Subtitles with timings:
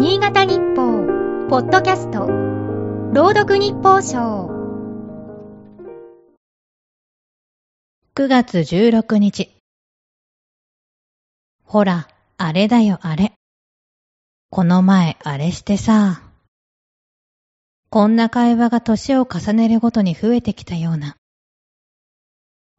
[0.00, 1.04] 新潟日報、
[1.50, 2.26] ポッドキャスト、
[3.12, 4.48] 朗読日報賞。
[8.14, 9.50] 9月16日。
[11.64, 12.08] ほら、
[12.38, 13.34] あれだよあれ。
[14.48, 16.22] この前あれしてさ。
[17.90, 21.16] こんな会話が年を重ねるごとに増えてきたような。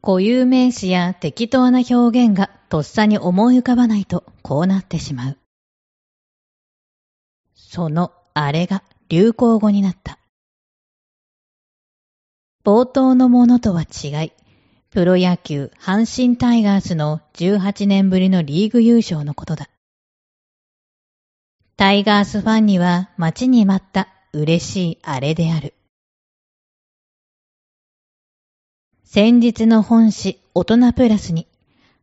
[0.00, 1.94] 固有名詞や適当な表
[2.24, 5.41] 現がとっさに思い浮かばないとこうなってしまう。
[7.54, 10.18] そのあれが流行語になった。
[12.64, 14.32] 冒頭のものとは違い、
[14.90, 19.68] プロ野球阪神タイガースの18年ぶりのリーグ優勝のことだ。
[21.76, 25.74] タイガースファンには待ちに待った嬉しいあれである。
[29.04, 31.46] 先日の本誌大人プラスに、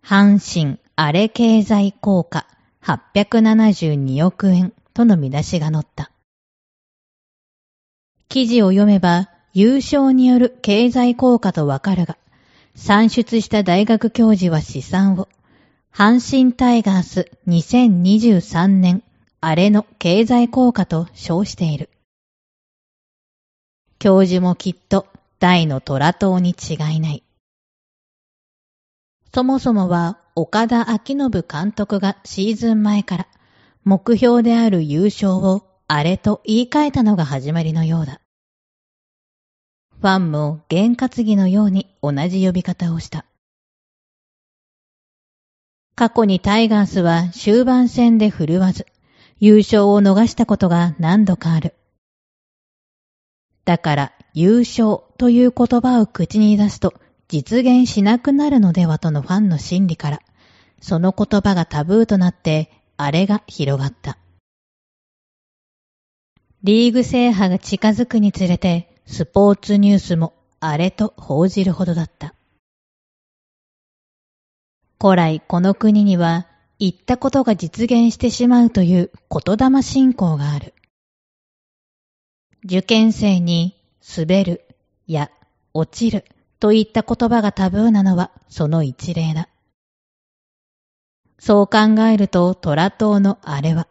[0.03, 2.45] 阪神あれ経済効果
[2.83, 6.11] 872億円との見出しが載った。
[8.27, 12.17] 記事を読めば優勝による経済効果とわかるが、
[12.75, 15.27] 算出した大学教授は試算を、
[15.91, 19.03] 阪神タイガース2023年
[19.41, 21.89] あれの経済効果と称している。
[23.97, 25.07] 教授もきっと
[25.39, 27.23] 大の虎党に違いない。
[29.33, 33.27] そもそもは岡田昭信監督がシーズン前から
[33.83, 38.21] 目標である優勝をあれと言い換えたのが始まりのようだ。
[40.01, 43.25] ファンも験担ぎのように同じ呼び方をした。
[45.95, 48.85] 過去にタイガースは終盤戦で振るわず、
[49.39, 51.73] 優勝を逃したことが何度かある。
[53.65, 56.93] だから優勝という言葉を口に出すと
[57.27, 60.21] 実現しなくなるのではとのファンの心理から、
[60.81, 64.17] その言葉がタブーとなってあれが広がった。
[66.63, 72.35] リーグ制覇が近づくにつれて、スポーツニュースもあれと報じるほどだった。
[75.01, 80.73] 古来この国には言ったことが実現してしまうという言霊信仰がある。
[82.65, 83.81] 受験生に
[84.17, 84.65] 滑る
[85.07, 85.31] や
[85.73, 86.25] 落ちる
[86.59, 89.47] といった言葉がタブーなのはその一例だ。
[91.39, 93.87] そう考えると虎党のあれは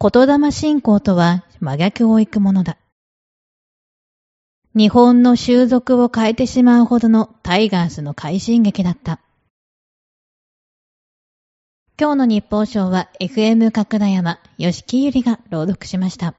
[0.00, 2.76] 言霊信仰とは真逆を行くものだ。
[4.76, 9.20] 日本の習俗を変えてしまうほどのタイガースの快進撃だった。
[11.98, 16.34] 今日の日報賞は FM 角田山、吉木ゆりが朗読しました。